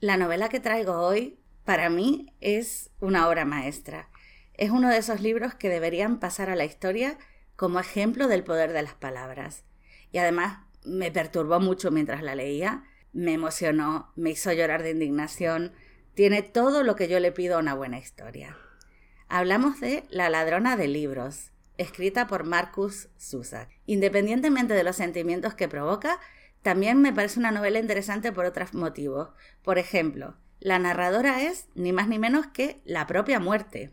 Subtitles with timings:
[0.00, 4.08] La novela que traigo hoy, para mí, es una obra maestra.
[4.54, 7.18] Es uno de esos libros que deberían pasar a la historia
[7.54, 9.64] como ejemplo del poder de las palabras.
[10.10, 15.74] Y además me perturbó mucho mientras la leía, me emocionó, me hizo llorar de indignación,
[16.14, 18.56] tiene todo lo que yo le pido a una buena historia.
[19.28, 23.68] Hablamos de La ladrona de libros, escrita por Marcus Zusak.
[23.84, 26.18] Independientemente de los sentimientos que provoca,
[26.62, 29.30] también me parece una novela interesante por otros motivos.
[29.62, 33.92] Por ejemplo, la narradora es ni más ni menos que la propia muerte,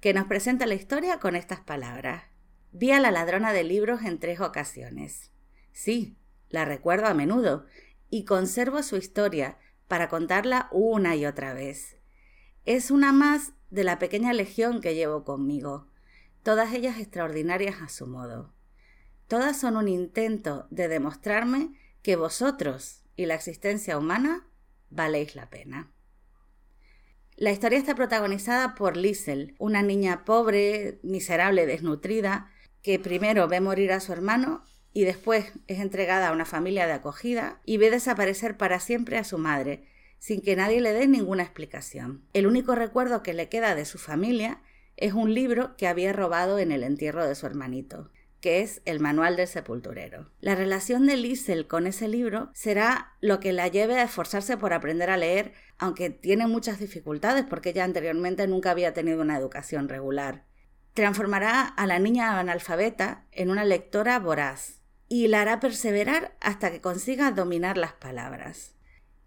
[0.00, 2.24] que nos presenta la historia con estas palabras.
[2.72, 5.30] Vi a la ladrona de libros en tres ocasiones.
[5.72, 6.16] Sí,
[6.48, 7.66] la recuerdo a menudo
[8.10, 11.98] y conservo su historia para contarla una y otra vez.
[12.64, 15.86] Es una más de la pequeña legión que llevo conmigo,
[16.42, 18.52] todas ellas extraordinarias a su modo.
[19.28, 24.46] Todas son un intento de demostrarme que vosotros y la existencia humana
[24.90, 25.90] valéis la pena.
[27.36, 32.50] La historia está protagonizada por Liesel, una niña pobre, miserable, desnutrida,
[32.82, 36.94] que primero ve morir a su hermano y después es entregada a una familia de
[36.94, 39.84] acogida y ve desaparecer para siempre a su madre,
[40.18, 42.24] sin que nadie le dé ninguna explicación.
[42.32, 44.60] El único recuerdo que le queda de su familia
[44.96, 49.00] es un libro que había robado en el entierro de su hermanito que es el
[49.00, 50.30] manual del sepulturero.
[50.40, 54.72] La relación de Liesel con ese libro será lo que la lleve a esforzarse por
[54.72, 59.88] aprender a leer, aunque tiene muchas dificultades porque ella anteriormente nunca había tenido una educación
[59.88, 60.44] regular.
[60.94, 66.80] Transformará a la niña analfabeta en una lectora voraz y la hará perseverar hasta que
[66.80, 68.74] consiga dominar las palabras.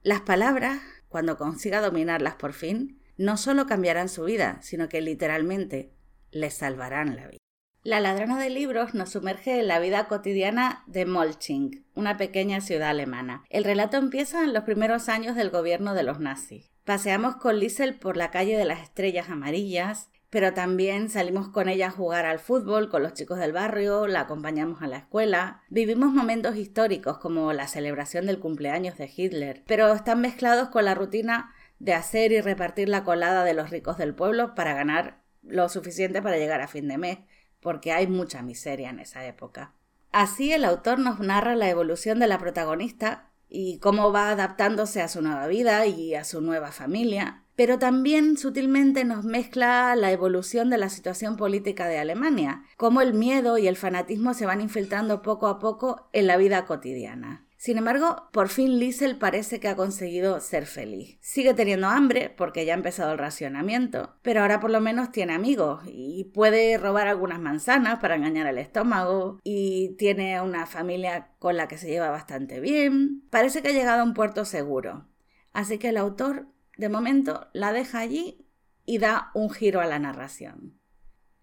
[0.03, 5.93] Las palabras, cuando consiga dominarlas por fin, no solo cambiarán su vida, sino que literalmente
[6.31, 7.37] le salvarán la vida.
[7.83, 12.89] La ladrona de libros nos sumerge en la vida cotidiana de Molching, una pequeña ciudad
[12.89, 13.43] alemana.
[13.49, 16.69] El relato empieza en los primeros años del gobierno de los nazis.
[16.85, 21.87] Paseamos con Liesel por la calle de las estrellas amarillas, pero también salimos con ella
[21.87, 25.63] a jugar al fútbol con los chicos del barrio, la acompañamos a la escuela.
[25.69, 30.93] Vivimos momentos históricos como la celebración del cumpleaños de Hitler, pero están mezclados con la
[30.93, 35.67] rutina de hacer y repartir la colada de los ricos del pueblo para ganar lo
[35.67, 37.17] suficiente para llegar a fin de mes
[37.61, 39.73] porque hay mucha miseria en esa época.
[40.11, 45.07] Así el autor nos narra la evolución de la protagonista y cómo va adaptándose a
[45.07, 50.69] su nueva vida y a su nueva familia, pero también sutilmente nos mezcla la evolución
[50.69, 55.21] de la situación política de Alemania, cómo el miedo y el fanatismo se van infiltrando
[55.21, 57.45] poco a poco en la vida cotidiana.
[57.61, 61.19] Sin embargo, por fin Liesel parece que ha conseguido ser feliz.
[61.21, 65.33] Sigue teniendo hambre porque ya ha empezado el racionamiento, pero ahora por lo menos tiene
[65.33, 71.55] amigos y puede robar algunas manzanas para engañar al estómago y tiene una familia con
[71.55, 73.27] la que se lleva bastante bien.
[73.29, 75.07] Parece que ha llegado a un puerto seguro.
[75.53, 76.47] Así que el autor,
[76.77, 78.43] de momento, la deja allí
[78.87, 80.79] y da un giro a la narración.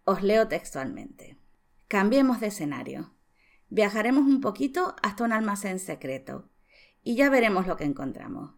[0.03, 1.39] Os leo textualmente.
[1.87, 3.15] Cambiemos de escenario.
[3.69, 6.49] Viajaremos un poquito hasta un almacén secreto
[7.03, 8.55] y ya veremos lo que encontramos.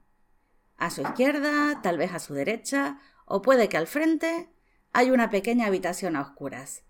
[0.76, 4.48] A su izquierda, tal vez a su derecha, o puede que al frente,
[4.92, 6.84] hay una pequeña habitación a oscuras.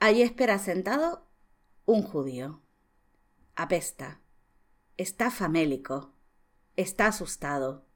[0.00, 1.28] Allí espera sentado
[1.84, 2.62] un judío.
[3.54, 4.20] Apesta.
[4.96, 6.14] Está famélico.
[6.76, 7.86] Está asustado.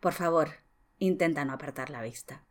[0.00, 0.50] Por favor,
[0.98, 2.44] intenta no apartar la vista.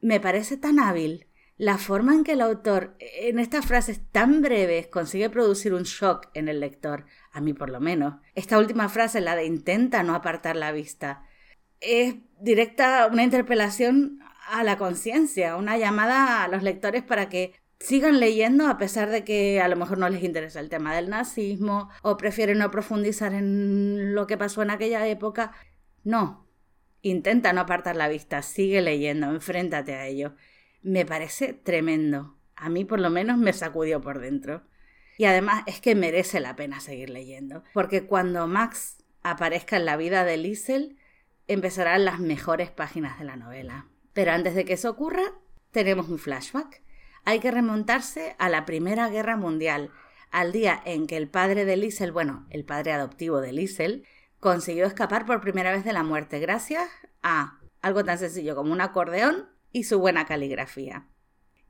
[0.00, 1.26] Me parece tan hábil
[1.58, 6.28] la forma en que el autor, en estas frases tan breves, consigue producir un shock
[6.34, 8.16] en el lector, a mí por lo menos.
[8.34, 11.24] Esta última frase, la de intenta no apartar la vista,
[11.80, 18.20] es directa una interpelación a la conciencia, una llamada a los lectores para que sigan
[18.20, 21.90] leyendo a pesar de que a lo mejor no les interesa el tema del nazismo
[22.02, 25.52] o prefieren no profundizar en lo que pasó en aquella época.
[26.04, 26.46] No,
[27.00, 30.34] intenta no apartar la vista, sigue leyendo, enfréntate a ello
[30.86, 32.36] me parece tremendo.
[32.54, 34.62] A mí por lo menos me sacudió por dentro.
[35.18, 39.96] Y además es que merece la pena seguir leyendo, porque cuando Max aparezca en la
[39.96, 40.96] vida de Liesel,
[41.48, 43.86] empezarán las mejores páginas de la novela.
[44.12, 45.24] Pero antes de que eso ocurra,
[45.72, 46.82] tenemos un flashback.
[47.24, 49.90] Hay que remontarse a la Primera Guerra Mundial,
[50.30, 54.06] al día en que el padre de Liesel, bueno, el padre adoptivo de Liesel,
[54.38, 56.88] consiguió escapar por primera vez de la muerte gracias
[57.22, 61.06] a algo tan sencillo como un acordeón y su buena caligrafía.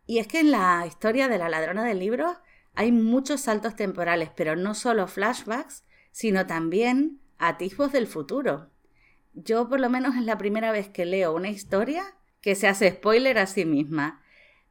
[0.07, 2.37] Y es que en la historia de la ladrona de libros
[2.77, 5.83] hay muchos saltos temporales, pero no solo flashbacks,
[6.13, 8.71] sino también atisbos del futuro.
[9.33, 12.05] Yo por lo menos es la primera vez que leo una historia
[12.41, 14.23] que se hace spoiler a sí misma,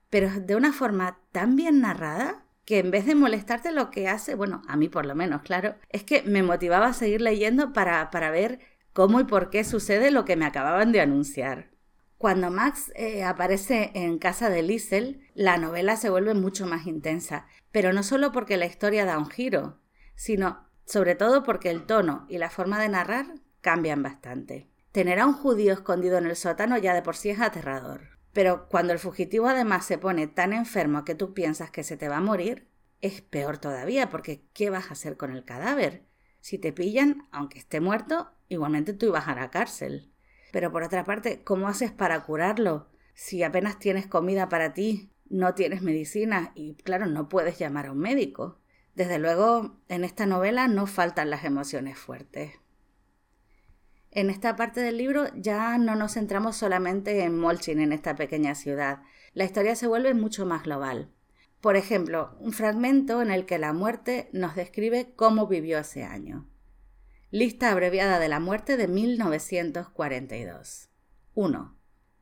[0.10, 4.36] pero de una forma tan bien narrada que en vez de molestarte lo que hace,
[4.36, 8.10] bueno, a mí por lo menos, claro, es que me motivaba a seguir leyendo para,
[8.12, 8.62] para ver
[8.94, 11.75] cómo y por qué sucede lo que me acababan de anunciar.
[12.25, 17.45] Cuando Max eh, aparece en casa de Liesel, la novela se vuelve mucho más intensa,
[17.72, 19.80] pero no solo porque la historia da un giro,
[20.16, 24.68] sino sobre todo porque el tono y la forma de narrar cambian bastante.
[24.92, 28.18] Tener a un judío escondido en el sótano ya de por sí es aterrador.
[28.33, 32.10] Pero cuando el fugitivo además se pone tan enfermo que tú piensas que se te
[32.10, 32.68] va a morir,
[33.01, 36.07] es peor todavía, porque ¿qué vas a hacer con el cadáver?
[36.42, 40.15] Si te pillan, aunque esté muerto, igualmente tú ibas a la cárcel.
[40.56, 42.88] Pero por otra parte, ¿cómo haces para curarlo?
[43.13, 47.92] Si apenas tienes comida para ti, no tienes medicina y claro, no puedes llamar a
[47.92, 48.62] un médico.
[48.94, 52.54] Desde luego, en esta novela no faltan las emociones fuertes.
[54.12, 58.56] En esta parte del libro ya no nos centramos solamente en Molchin, en esta pequeña
[58.56, 59.01] ciudad.
[59.34, 61.12] La historia se vuelve mucho más global.
[61.60, 66.48] Por ejemplo, un fragmento en el que la muerte nos describe cómo vivió ese año.
[67.38, 70.88] Lista abreviada de la muerte de 1942.
[71.34, 71.78] 1.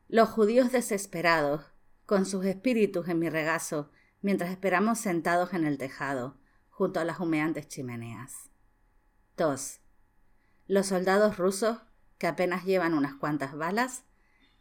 [0.08, 1.72] Los judíos desesperados,
[2.08, 6.40] con sus espíritus en mi regazo, mientras esperamos sentados en el tejado,
[6.72, 8.50] junto a las humeantes chimeneas.
[9.38, 9.82] 2.
[10.66, 11.78] Los soldados rusos,
[12.18, 14.06] que apenas llevan unas cuantas balas,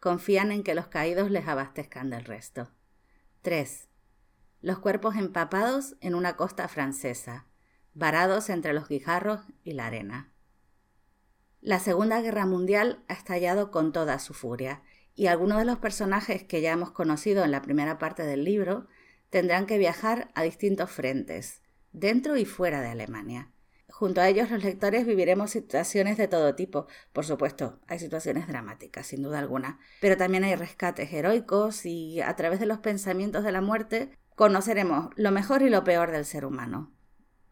[0.01, 2.69] confían en que los caídos les abastezcan del resto.
[3.41, 3.89] 3.
[4.61, 7.47] Los cuerpos empapados en una costa francesa,
[7.95, 10.32] varados entre los guijarros y la arena.
[11.65, 14.83] La Segunda Guerra Mundial ha estallado con toda su furia,
[15.15, 18.89] y algunos de los personajes que ya hemos conocido en la primera parte del libro
[19.31, 21.63] tendrán que viajar a distintos frentes,
[21.93, 23.53] dentro y fuera de Alemania.
[23.89, 26.89] Junto a ellos los lectores viviremos situaciones de todo tipo.
[27.13, 32.35] Por supuesto, hay situaciones dramáticas, sin duda alguna, pero también hay rescates heroicos y a
[32.35, 36.45] través de los pensamientos de la muerte conoceremos lo mejor y lo peor del ser
[36.45, 36.93] humano,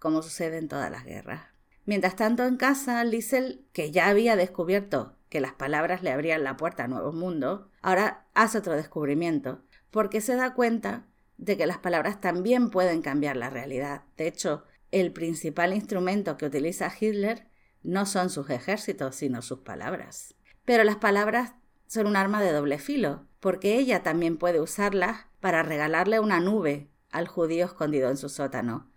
[0.00, 1.49] como sucede en todas las guerras.
[1.90, 6.56] Mientras tanto, en casa, Liesel, que ya había descubierto que las palabras le abrían la
[6.56, 11.78] puerta a nuevos mundos, ahora hace otro descubrimiento, porque se da cuenta de que las
[11.78, 14.04] palabras también pueden cambiar la realidad.
[14.16, 17.48] De hecho, el principal instrumento que utiliza Hitler
[17.82, 20.36] no son sus ejércitos, sino sus palabras.
[20.64, 21.54] Pero las palabras
[21.88, 26.88] son un arma de doble filo, porque ella también puede usarlas para regalarle una nube
[27.10, 28.92] al judío escondido en su sótano.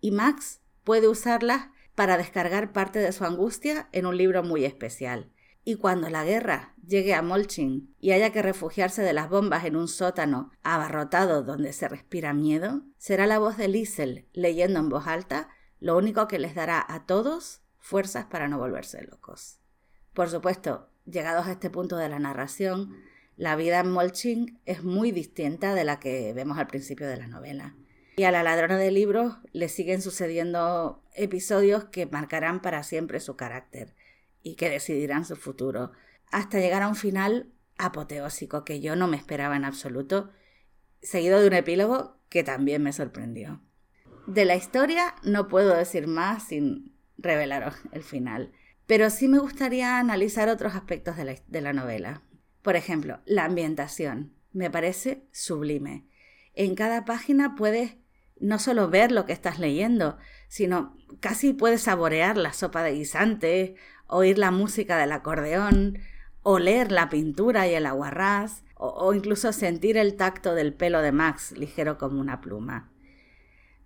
[0.00, 1.68] Y Max puede usarlas
[1.98, 5.32] para descargar parte de su angustia en un libro muy especial.
[5.64, 9.74] Y cuando la guerra llegue a Molchin y haya que refugiarse de las bombas en
[9.74, 15.08] un sótano abarrotado donde se respira miedo, será la voz de Liesel leyendo en voz
[15.08, 15.48] alta
[15.80, 19.58] lo único que les dará a todos fuerzas para no volverse locos.
[20.14, 22.94] Por supuesto, llegados a este punto de la narración,
[23.36, 27.26] la vida en Molchin es muy distinta de la que vemos al principio de la
[27.26, 27.74] novela.
[28.18, 33.36] Y a la ladrona de libros le siguen sucediendo episodios que marcarán para siempre su
[33.36, 33.94] carácter
[34.42, 35.92] y que decidirán su futuro,
[36.32, 40.32] hasta llegar a un final apoteósico que yo no me esperaba en absoluto,
[41.00, 43.62] seguido de un epílogo que también me sorprendió.
[44.26, 48.50] De la historia no puedo decir más sin revelaros el final,
[48.88, 52.22] pero sí me gustaría analizar otros aspectos de la, de la novela.
[52.62, 54.34] Por ejemplo, la ambientación.
[54.50, 56.08] Me parece sublime.
[56.54, 57.94] En cada página puedes
[58.40, 60.18] no solo ver lo que estás leyendo,
[60.48, 63.76] sino casi puedes saborear la sopa de guisante
[64.08, 65.98] oír la música del acordeón,
[66.42, 71.52] oler la pintura y el aguarrás, o, incluso sentir el tacto del pelo de Max,
[71.52, 72.90] ligero como una pluma.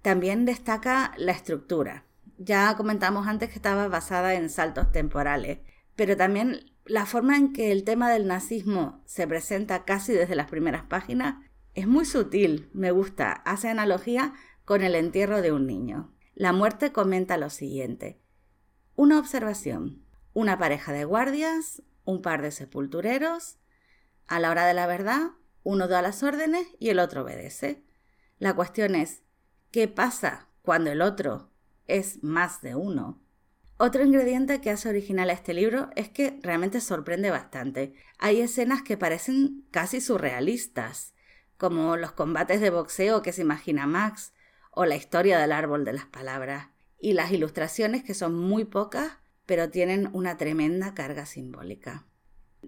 [0.03, 2.05] También destaca la estructura.
[2.37, 5.61] Ya comentamos antes que estaba basada en saltos temporales,
[5.97, 10.51] pero también la forma en que el tema del nazismo se presenta casi desde las
[10.51, 11.37] primeras páginas
[11.75, 16.13] es muy sutil, me gusta, hace analogía con el entierro de un niño.
[16.35, 18.21] La muerte comenta lo siguiente.
[18.95, 20.03] Una observación
[20.35, 23.59] una pareja de guardias, un par de sepultureros.
[24.27, 27.83] A la hora de la verdad, uno da las órdenes y el otro obedece.
[28.39, 29.23] La cuestión es,
[29.71, 31.51] ¿qué pasa cuando el otro
[31.87, 33.21] es más de uno?
[33.77, 37.95] Otro ingrediente que hace original a este libro es que realmente sorprende bastante.
[38.19, 41.15] Hay escenas que parecen casi surrealistas,
[41.57, 44.33] como los combates de boxeo que se imagina Max,
[44.73, 49.19] o la historia del árbol de las palabras, y las ilustraciones que son muy pocas
[49.47, 52.07] pero tienen una tremenda carga simbólica.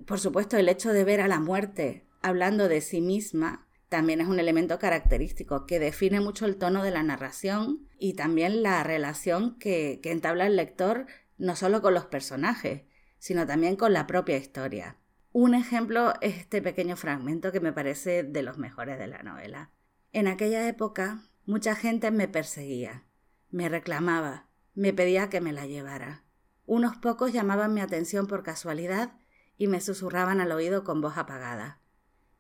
[0.06, 4.26] Por supuesto, el hecho de ver a la muerte hablando de sí misma también es
[4.26, 9.56] un elemento característico que define mucho el tono de la narración y también la relación
[9.58, 11.06] que, que entabla el lector
[11.38, 12.82] no solo con los personajes,
[13.18, 14.96] sino también con la propia historia.
[15.32, 19.70] Un ejemplo es este pequeño fragmento que me parece de los mejores de la novela.
[20.12, 23.04] En aquella época, mucha gente me perseguía,
[23.50, 26.24] me reclamaba, me pedía que me la llevara.
[26.66, 29.12] Unos pocos llamaban mi atención por casualidad
[29.56, 31.80] y me susurraban al oído con voz apagada.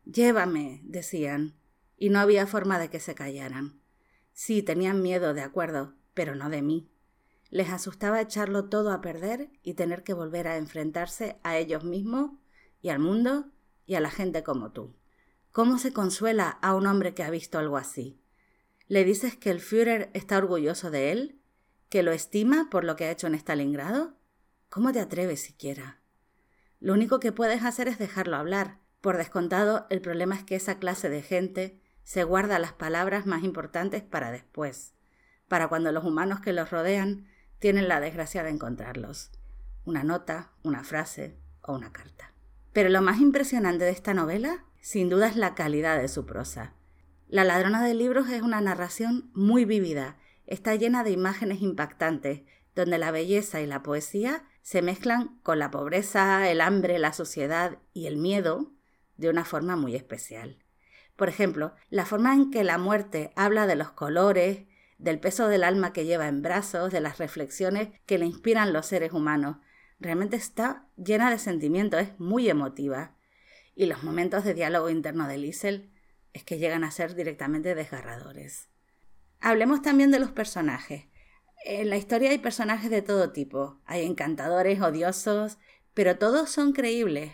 [0.04, 1.54] Llévame, decían,
[1.96, 3.80] y no había forma de que se callaran.
[4.32, 6.90] Sí, tenían miedo, de acuerdo, pero no de mí.
[7.50, 12.32] Les asustaba echarlo todo a perder y tener que volver a enfrentarse a ellos mismos
[12.82, 13.52] y al mundo
[13.86, 14.96] y a la gente como tú.
[15.52, 18.20] ¿Cómo se consuela a un hombre que ha visto algo así?
[18.86, 21.40] ¿Le dices que el Führer está orgulloso de él?
[21.88, 24.14] ¿Que lo estima por lo que ha hecho en Stalingrado?
[24.68, 26.00] ¿Cómo te atreves siquiera?
[26.80, 28.78] Lo único que puedes hacer es dejarlo hablar.
[29.00, 33.42] Por descontado, el problema es que esa clase de gente se guarda las palabras más
[33.42, 34.92] importantes para después,
[35.48, 37.26] para cuando los humanos que los rodean
[37.58, 39.30] tienen la desgracia de encontrarlos.
[39.86, 42.34] Una nota, una frase o una carta.
[42.74, 46.74] Pero lo más impresionante de esta novela, sin duda, es la calidad de su prosa.
[47.34, 52.42] La ladrona de libros es una narración muy vívida, está llena de imágenes impactantes,
[52.76, 57.78] donde la belleza y la poesía se mezclan con la pobreza, el hambre, la sociedad
[57.92, 58.70] y el miedo
[59.16, 60.62] de una forma muy especial.
[61.16, 65.64] Por ejemplo, la forma en que la muerte habla de los colores, del peso del
[65.64, 69.56] alma que lleva en brazos, de las reflexiones que le inspiran los seres humanos,
[69.98, 73.16] realmente está llena de sentimiento, es muy emotiva.
[73.74, 75.90] Y los momentos de diálogo interno de Liesel
[76.34, 78.68] es que llegan a ser directamente desgarradores.
[79.40, 81.06] Hablemos también de los personajes.
[81.64, 83.80] En la historia hay personajes de todo tipo.
[83.86, 85.58] Hay encantadores, odiosos,
[85.94, 87.32] pero todos son creíbles,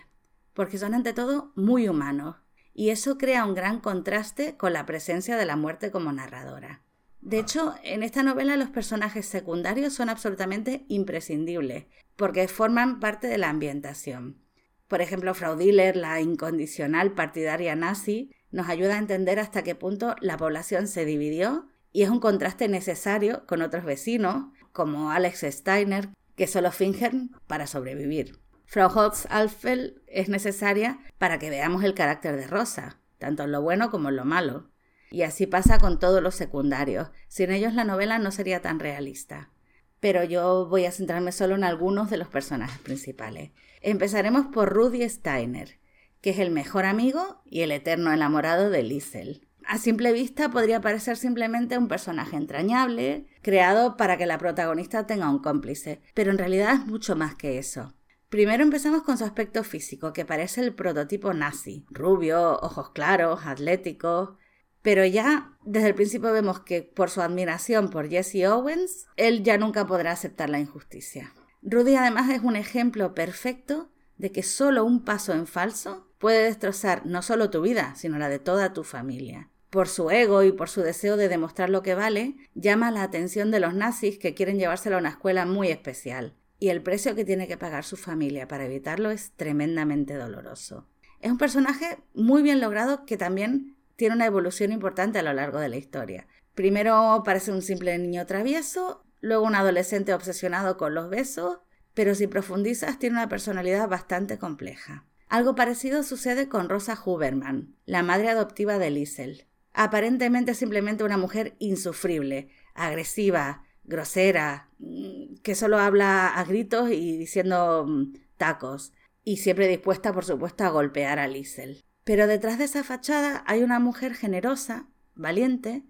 [0.55, 2.37] porque son ante todo muy humanos.
[2.75, 6.83] Y eso crea un gran contraste con la presencia de la muerte como narradora.
[7.21, 13.39] De hecho, en esta novela los personajes secundarios son absolutamente imprescindibles, porque forman parte de
[13.39, 14.43] la ambientación.
[14.89, 20.17] Por ejemplo, Frau Diller, la incondicional partidaria nazi, nos ayuda a entender hasta qué punto
[20.21, 26.11] la población se dividió y es un contraste necesario con otros vecinos, como Alex Steiner,
[26.37, 28.39] que solo fingen para sobrevivir.
[28.67, 33.91] Frau Holtz-Alfeld es necesaria para que veamos el carácter de Rosa, tanto en lo bueno
[33.91, 34.71] como en lo malo.
[35.11, 37.09] Y así pasa con todos los secundarios.
[37.27, 39.51] Sin ellos la novela no sería tan realista.
[39.99, 43.51] Pero yo voy a centrarme solo en algunos de los personajes principales.
[43.81, 45.80] Empezaremos por Rudy Steiner,
[46.21, 49.47] que es el mejor amigo y el eterno enamorado de Liesel.
[49.65, 55.31] A simple vista podría parecer simplemente un personaje entrañable, creado para que la protagonista tenga
[55.31, 57.95] un cómplice, pero en realidad es mucho más que eso.
[58.29, 64.39] Primero empezamos con su aspecto físico, que parece el prototipo nazi, rubio, ojos claros, atlético,
[64.83, 69.59] pero ya desde el principio vemos que por su admiración por Jesse Owens, él ya
[69.59, 71.35] nunca podrá aceptar la injusticia.
[71.63, 77.07] Rudy además es un ejemplo perfecto de que solo un paso en falso puede destrozar
[77.07, 79.49] no solo tu vida, sino la de toda tu familia.
[79.71, 83.51] Por su ego y por su deseo de demostrar lo que vale, llama la atención
[83.51, 86.35] de los nazis que quieren llevárselo a una escuela muy especial.
[86.59, 90.87] Y el precio que tiene que pagar su familia para evitarlo es tremendamente doloroso.
[91.21, 95.59] Es un personaje muy bien logrado que también tiene una evolución importante a lo largo
[95.59, 96.27] de la historia.
[96.55, 101.61] Primero parece un simple niño travieso, luego un adolescente obsesionado con los besos,
[101.95, 105.07] pero si profundizas tiene una personalidad bastante compleja.
[105.31, 109.47] Algo parecido sucede con Rosa Huberman, la madre adoptiva de Liesel.
[109.73, 117.87] Aparentemente simplemente una mujer insufrible, agresiva, grosera, mm, que solo habla a gritos y diciendo
[117.87, 121.85] mm, tacos, y siempre dispuesta, por supuesto, a golpear a Liesel.
[122.03, 125.85] Pero detrás de esa fachada hay una mujer generosa, valiente,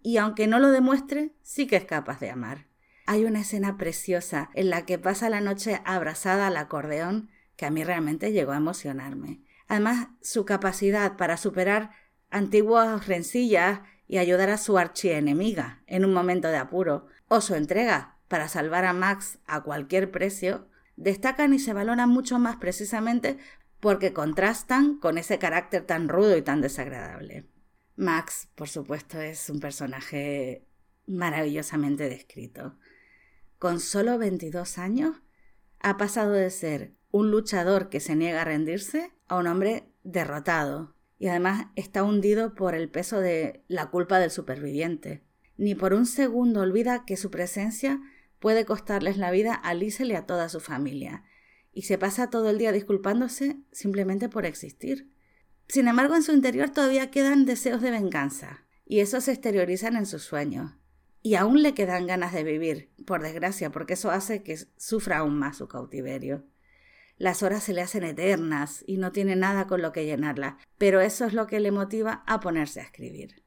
[0.00, 2.68] y aunque no lo demuestre, sí que es capaz de amar.
[3.04, 7.70] Hay una escena preciosa en la que pasa la noche abrazada al acordeón que a
[7.70, 9.40] mí realmente llegó a emocionarme.
[9.68, 11.90] Además, su capacidad para superar
[12.30, 18.16] antiguas rencillas y ayudar a su archienemiga en un momento de apuro, o su entrega
[18.28, 23.38] para salvar a Max a cualquier precio, destacan y se valoran mucho más precisamente
[23.80, 27.46] porque contrastan con ese carácter tan rudo y tan desagradable.
[27.96, 30.66] Max, por supuesto, es un personaje
[31.06, 32.78] maravillosamente descrito.
[33.58, 35.22] Con solo 22 años,
[35.80, 40.94] ha pasado de ser un luchador que se niega a rendirse a un hombre derrotado,
[41.18, 45.22] y además está hundido por el peso de la culpa del superviviente.
[45.56, 48.00] Ni por un segundo olvida que su presencia
[48.38, 51.24] puede costarles la vida a Liesel y a toda su familia,
[51.72, 55.10] y se pasa todo el día disculpándose simplemente por existir.
[55.68, 60.06] Sin embargo, en su interior todavía quedan deseos de venganza, y esos se exteriorizan en
[60.06, 60.72] sus sueños.
[61.22, 65.38] Y aún le quedan ganas de vivir, por desgracia, porque eso hace que sufra aún
[65.38, 66.44] más su cautiverio.
[67.18, 71.00] Las horas se le hacen eternas y no tiene nada con lo que llenarla, pero
[71.00, 73.42] eso es lo que le motiva a ponerse a escribir.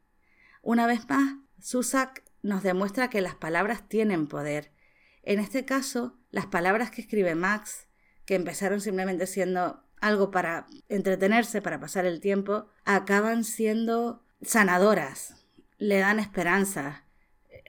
[0.61, 4.71] Una vez más, Susak nos demuestra que las palabras tienen poder.
[5.23, 7.87] En este caso, las palabras que escribe Max,
[8.25, 15.35] que empezaron simplemente siendo algo para entretenerse, para pasar el tiempo, acaban siendo sanadoras,
[15.77, 17.05] le dan esperanza,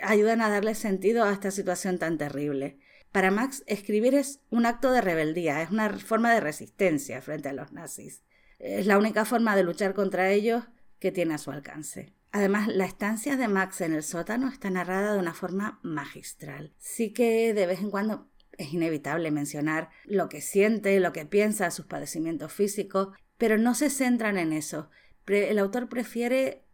[0.02, 2.78] ayudan a darle sentido a esta situación tan terrible.
[3.12, 7.52] Para Max, escribir es un acto de rebeldía, es una forma de resistencia frente a
[7.52, 8.23] los nazis.
[8.59, 10.64] Es la única forma de luchar contra ellos
[11.00, 12.14] que tiene a su alcance.
[12.31, 16.73] Además, la estancia de Max en el sótano está narrada de una forma magistral.
[16.79, 21.71] Sí que de vez en cuando es inevitable mencionar lo que siente, lo que piensa,
[21.73, 24.90] sus padecimientos físicos, pero no se centran en eso.
[25.26, 26.64] El autor prefiere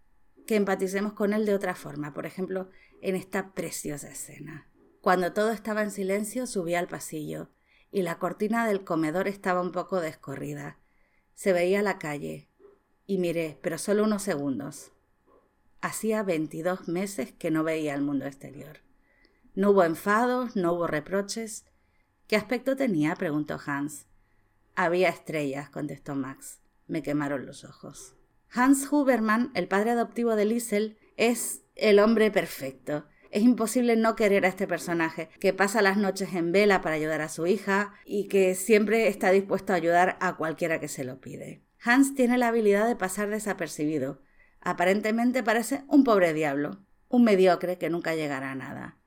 [0.47, 4.69] que empaticemos con él de otra forma, por ejemplo, en esta preciosa escena.
[5.07, 7.49] Cuando todo estaba en silencio, subí al pasillo
[7.93, 10.81] y la cortina del comedor estaba un poco descorrida.
[11.33, 12.49] Se veía la calle
[13.07, 14.91] y miré, pero solo unos segundos.
[15.81, 18.79] Hacía veintidós meses que no veía el mundo exterior.
[19.55, 21.67] No hubo enfados, no hubo reproches,
[22.27, 23.15] ¿Qué aspecto tenía?
[23.15, 24.07] preguntó Hans.
[24.75, 26.59] Había estrellas, contestó Max.
[26.89, 28.17] Me quemaron los ojos.
[28.51, 33.07] Hans Huberman, el padre adoptivo de Liesel, es el hombre perfecto.
[33.37, 37.21] Es imposible no querer a este personaje, que pasa las noches en vela para ayudar
[37.21, 41.21] a su hija y que siempre está dispuesto a ayudar a cualquiera que se lo
[41.21, 41.63] pide.
[41.85, 44.23] Hans tiene la habilidad de pasar desapercibido.
[44.63, 48.99] Aparentemente parece un pobre diablo, un mediocre que nunca llegará a nada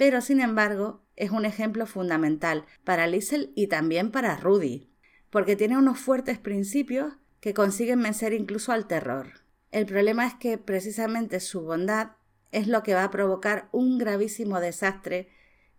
[0.00, 4.88] pero sin embargo es un ejemplo fundamental para Liesel y también para Rudy,
[5.28, 9.26] porque tiene unos fuertes principios que consiguen vencer incluso al terror.
[9.70, 12.12] El problema es que precisamente su bondad
[12.52, 15.28] es lo que va a provocar un gravísimo desastre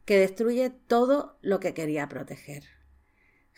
[0.05, 2.63] que destruye todo lo que quería proteger.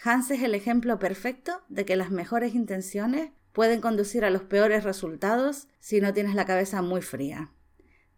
[0.03, 4.84] Hans es el ejemplo perfecto de que las mejores intenciones pueden conducir a los peores
[4.84, 7.51] resultados si no tienes la cabeza muy fría.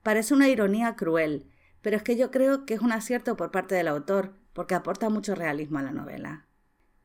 [0.01, 3.75] Parece una ironía cruel, pero es que yo creo que es un acierto por parte
[3.75, 6.47] del autor, porque aporta mucho realismo a la novela.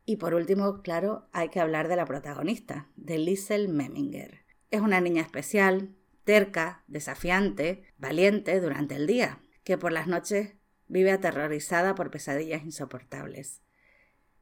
[0.05, 4.45] Y por último, claro, hay que hablar de la protagonista, de Liesel Memminger.
[4.71, 10.55] Es una niña especial, terca, desafiante, valiente durante el día, que por las noches
[10.87, 13.61] vive aterrorizada por pesadillas insoportables.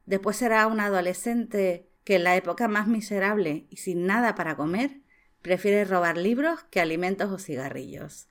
[0.06, 5.00] Después será una adolescente que en la época más miserable y sin nada para comer,
[5.42, 8.28] prefiere robar libros que alimentos o cigarrillos.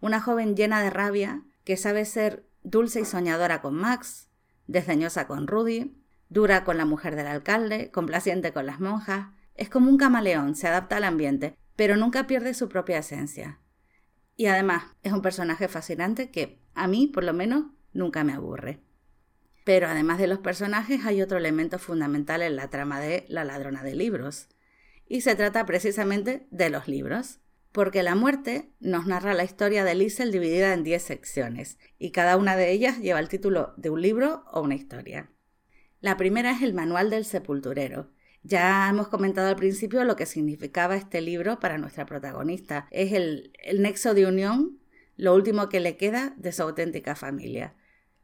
[0.00, 4.28] Una joven llena de rabia que sabe ser dulce y soñadora con Max,
[4.66, 5.96] desdeñosa con Rudy,
[6.28, 9.28] dura con la mujer del alcalde, complaciente con las monjas.
[9.54, 13.58] Es como un camaleón, se adapta al ambiente, pero nunca pierde su propia esencia.
[14.36, 18.82] Y además es un personaje fascinante que a mí, por lo menos, nunca me aburre.
[19.64, 23.82] Pero además de los personajes hay otro elemento fundamental en la trama de La ladrona
[23.82, 24.50] de libros.
[25.06, 27.40] Y se trata precisamente de los libros
[27.72, 32.36] porque la muerte nos narra la historia de Liesel dividida en 10 secciones, y cada
[32.36, 35.30] una de ellas lleva el título de un libro o una historia.
[36.00, 38.10] La primera es el Manual del Sepulturero.
[38.42, 42.86] Ya hemos comentado al principio lo que significaba este libro para nuestra protagonista.
[42.90, 44.78] Es el, el nexo de unión,
[45.16, 47.74] lo último que le queda de su auténtica familia,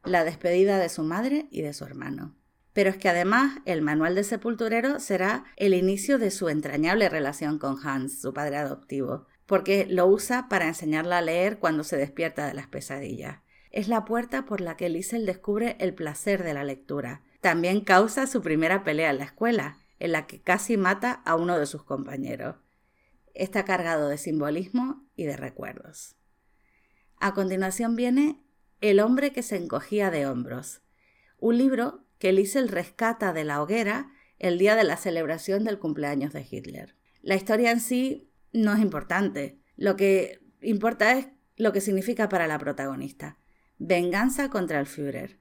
[0.03, 2.35] la despedida de su madre y de su hermano.
[2.73, 7.59] Pero es que además el manual del sepulturero será el inicio de su entrañable relación
[7.59, 12.45] con Hans, su padre adoptivo porque lo usa para enseñarla a leer cuando se despierta
[12.45, 13.39] de las pesadillas.
[13.71, 17.21] Es la puerta por la que Liesel descubre el placer de la lectura.
[17.41, 21.57] También causa su primera pelea en la escuela, en la que casi mata a uno
[21.57, 22.55] de sus compañeros.
[23.33, 26.15] Está cargado de simbolismo y de recuerdos.
[27.19, 28.43] A continuación viene
[28.79, 30.81] El hombre que se encogía de hombros,
[31.39, 36.33] un libro que Liesel rescata de la hoguera el día de la celebración del cumpleaños
[36.33, 36.95] de Hitler.
[37.21, 39.59] La historia en sí no es importante.
[39.75, 43.37] Lo que importa es lo que significa para la protagonista.
[43.79, 45.39] Venganza contra el Führer.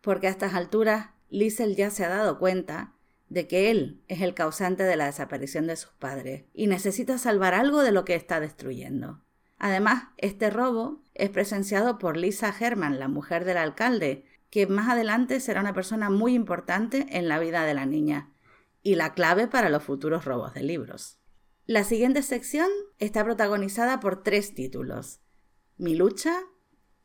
[0.00, 2.93] Porque a estas alturas Liesel ya se ha dado cuenta
[3.34, 7.52] de que él es el causante de la desaparición de sus padres y necesita salvar
[7.52, 9.24] algo de lo que está destruyendo.
[9.58, 15.40] Además, este robo es presenciado por Lisa Herman, la mujer del alcalde, que más adelante
[15.40, 18.32] será una persona muy importante en la vida de la niña
[18.82, 21.18] y la clave para los futuros robos de libros.
[21.66, 22.68] La siguiente sección
[22.98, 25.22] está protagonizada por tres títulos.
[25.76, 26.40] Mi lucha,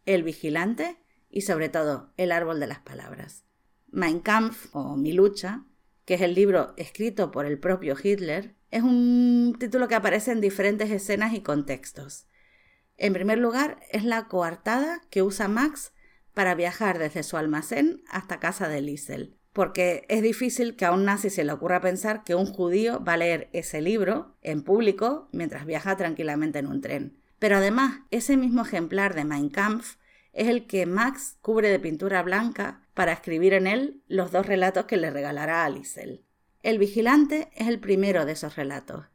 [0.06, 3.46] El vigilante y sobre todo El árbol de las palabras.
[3.88, 5.66] Mein Kampf o Mi lucha,
[6.10, 10.42] que es el libro escrito por el propio Hitler, es un título que aparece en
[10.42, 12.26] diferentes escenas y contextos.
[12.98, 15.94] En primer lugar, es la coartada que usa Max
[16.34, 21.06] para viajar desde su almacén hasta casa de Liesel porque es difícil que a un
[21.06, 25.30] nazi se le ocurra pensar que un judío va a leer ese libro en público
[25.32, 27.20] mientras viaja tranquilamente en un tren.
[27.38, 29.98] Pero además, ese mismo ejemplar de Mein Kampf
[30.34, 34.84] es el que Max cubre de pintura blanca para escribir en él los dos relatos
[34.84, 36.26] que le regalará a Liesel.
[36.64, 39.06] El vigilante es el primero de esos relatos.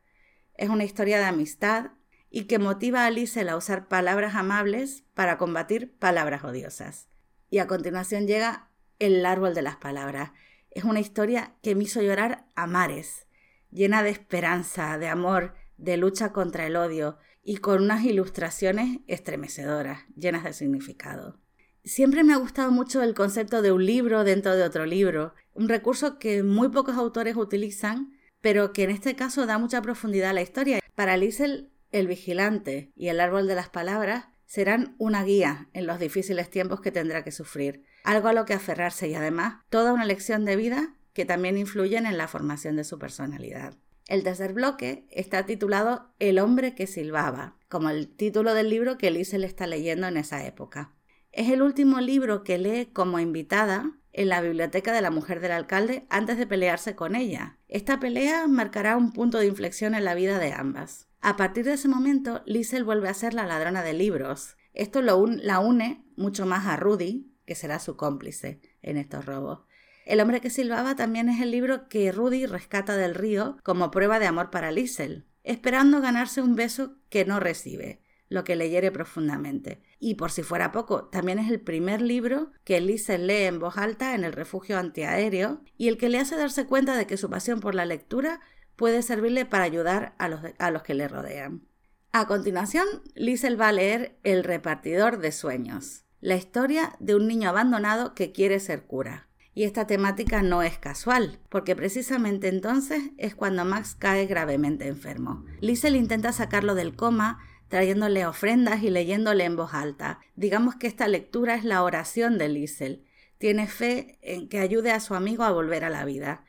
[0.54, 1.90] Es una historia de amistad
[2.30, 7.10] y que motiva a Liesel a usar palabras amables para combatir palabras odiosas.
[7.50, 10.32] Y a continuación llega El árbol de las palabras.
[10.70, 13.26] Es una historia que me hizo llorar a mares,
[13.70, 20.06] llena de esperanza, de amor, de lucha contra el odio y con unas ilustraciones estremecedoras,
[20.16, 21.43] llenas de significado.
[21.84, 25.68] Siempre me ha gustado mucho el concepto de un libro dentro de otro libro, un
[25.68, 30.32] recurso que muy pocos autores utilizan, pero que en este caso da mucha profundidad a
[30.32, 30.80] la historia.
[30.94, 36.00] Para Liesel el vigilante y el árbol de las palabras serán una guía en los
[36.00, 40.06] difíciles tiempos que tendrá que sufrir, algo a lo que aferrarse y además toda una
[40.06, 43.74] lección de vida que también influyen en la formación de su personalidad.
[44.08, 49.08] El tercer bloque está titulado El hombre que silbaba, como el título del libro que
[49.08, 50.94] Elise le está leyendo en esa época.
[51.34, 55.50] Es el último libro que lee como invitada en la biblioteca de la mujer del
[55.50, 57.58] alcalde antes de pelearse con ella.
[57.66, 61.08] Esta pelea marcará un punto de inflexión en la vida de ambas.
[61.20, 64.56] A partir de ese momento, Liesel vuelve a ser la ladrona de libros.
[64.74, 69.66] Esto la une mucho más a Rudy, que será su cómplice en estos robos.
[70.06, 74.20] El hombre que silbaba también es el libro que Rudy rescata del río como prueba
[74.20, 78.90] de amor para Liesel, esperando ganarse un beso que no recibe, lo que le hiere
[78.90, 79.82] profundamente.
[79.98, 83.78] Y por si fuera poco, también es el primer libro que Liesel lee en voz
[83.78, 87.30] alta en el refugio antiaéreo y el que le hace darse cuenta de que su
[87.30, 88.40] pasión por la lectura
[88.76, 91.66] puede servirle para ayudar a los, a los que le rodean.
[92.12, 97.48] A continuación, Liesel va a leer El repartidor de sueños, la historia de un niño
[97.48, 99.28] abandonado que quiere ser cura.
[99.52, 105.44] Y esta temática no es casual, porque precisamente entonces es cuando Max cae gravemente enfermo.
[105.60, 107.38] Liesel intenta sacarlo del coma,
[107.74, 110.20] trayéndole ofrendas y leyéndole en voz alta.
[110.36, 113.04] Digamos que esta lectura es la oración de Liesel.
[113.36, 116.44] Tiene fe en que ayude a su amigo a volver a la vida.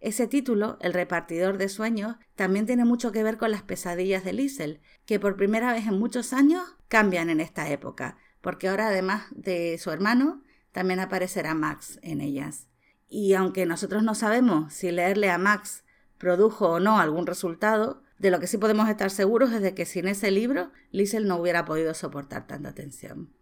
[0.00, 4.32] Ese título, El repartidor de sueños, también tiene mucho que ver con las pesadillas de
[4.32, 9.24] Liesel, que por primera vez en muchos años cambian en esta época, porque ahora además
[9.32, 12.68] de su hermano, también aparecerá Max en ellas.
[13.06, 15.84] Y aunque nosotros no sabemos si leerle a Max
[16.16, 19.86] produjo o no algún resultado, de lo que sí podemos estar seguros es de que
[19.86, 23.32] sin ese libro, Liesel no hubiera podido soportar tanta tensión.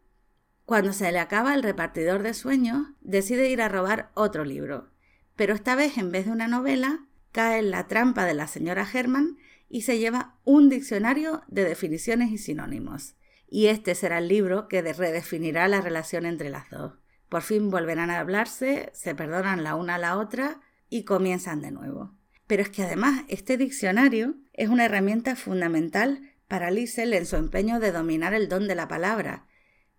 [0.64, 4.92] Cuando se le acaba el repartidor de sueños, decide ir a robar otro libro,
[5.34, 8.86] pero esta vez en vez de una novela, cae en la trampa de la señora
[8.90, 9.36] Herman
[9.68, 13.16] y se lleva un diccionario de definiciones y sinónimos.
[13.48, 16.98] Y este será el libro que redefinirá la relación entre las dos.
[17.28, 21.72] Por fin volverán a hablarse, se perdonan la una a la otra y comienzan de
[21.72, 22.17] nuevo.
[22.48, 27.78] Pero es que además este diccionario es una herramienta fundamental para Liesel en su empeño
[27.78, 29.46] de dominar el don de la palabra,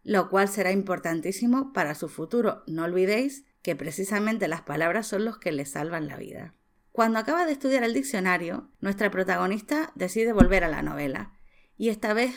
[0.04, 2.64] lo cual será importantísimo para su futuro.
[2.66, 6.56] No olvidéis que precisamente las palabras son los que le salvan la vida.
[6.92, 11.34] Cuando acaba de estudiar el diccionario, nuestra protagonista decide volver a la novela,
[11.78, 12.34] y esta vez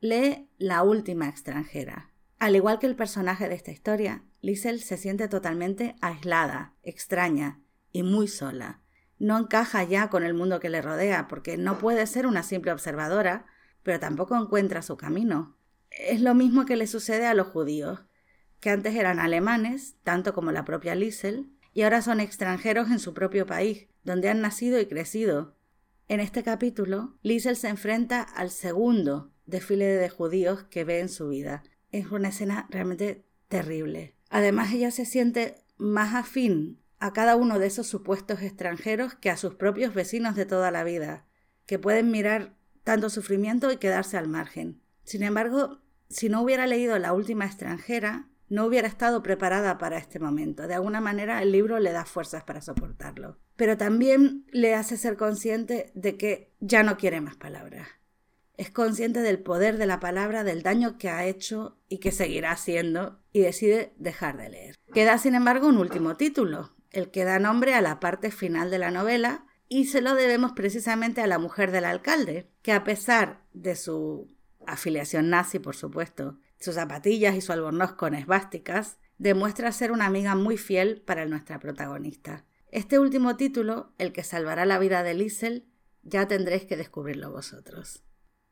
[0.00, 2.12] lee La última extranjera.
[2.38, 8.04] Al igual que el personaje de esta historia, Liesel se siente totalmente aislada, extraña y
[8.04, 8.82] muy sola.
[9.18, 12.72] No encaja ya con el mundo que le rodea, porque no puede ser una simple
[12.72, 13.46] observadora,
[13.82, 15.56] pero tampoco encuentra su camino.
[15.90, 18.00] Es lo mismo que le sucede a los judíos
[18.60, 23.14] que antes eran alemanes, tanto como la propia Liesel, y ahora son extranjeros en su
[23.14, 25.54] propio país, donde han nacido y crecido.
[26.08, 31.28] En este capítulo, Liesel se enfrenta al segundo desfile de judíos que ve en su
[31.28, 31.62] vida.
[31.92, 34.16] Es una escena realmente terrible.
[34.30, 39.36] Además, ella se siente más afín a cada uno de esos supuestos extranjeros que a
[39.36, 41.26] sus propios vecinos de toda la vida,
[41.66, 42.54] que pueden mirar
[42.84, 44.80] tanto sufrimiento y quedarse al margen.
[45.04, 50.20] Sin embargo, si no hubiera leído La última extranjera, no hubiera estado preparada para este
[50.20, 50.68] momento.
[50.68, 53.38] De alguna manera el libro le da fuerzas para soportarlo.
[53.56, 57.88] Pero también le hace ser consciente de que ya no quiere más palabras.
[58.56, 62.52] Es consciente del poder de la palabra, del daño que ha hecho y que seguirá
[62.52, 64.76] haciendo, y decide dejar de leer.
[64.94, 68.78] Queda, sin embargo, un último título, el que da nombre a la parte final de
[68.78, 73.44] la novela, y se lo debemos precisamente a la mujer del alcalde, que a pesar
[73.52, 74.34] de su
[74.66, 80.34] afiliación nazi, por supuesto, sus zapatillas y su albornoz con esvásticas, demuestra ser una amiga
[80.36, 82.46] muy fiel para nuestra protagonista.
[82.70, 85.68] Este último título, el que salvará la vida de Liesel,
[86.02, 88.04] ya tendréis que descubrirlo vosotros.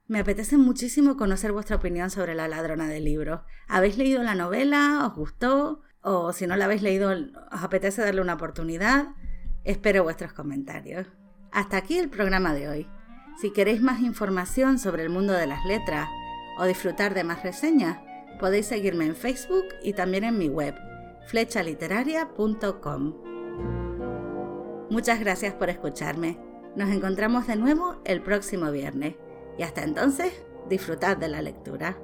[0.07, 3.44] Me apetece muchísimo conocer vuestra opinión sobre la ladrona del libro.
[3.68, 5.07] ¿Habéis leído la novela?
[5.07, 5.80] ¿Os gustó?
[6.05, 9.09] O si no la habéis leído, ¿os apetece darle una oportunidad?
[9.64, 11.07] Espero vuestros comentarios.
[11.51, 12.88] Hasta aquí el programa de hoy.
[13.40, 16.09] Si queréis más información sobre el mundo de las letras,
[16.59, 17.99] o disfrutar de más reseñas,
[18.38, 20.75] podéis seguirme en Facebook y también en mi web
[21.27, 23.14] flechaliteraria.com.
[24.90, 26.38] Muchas gracias por escucharme.
[26.77, 29.14] Nos encontramos de nuevo el próximo viernes
[29.59, 31.97] y hasta entonces disfrutad de la lectura.